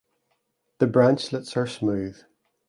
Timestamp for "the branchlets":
0.79-1.55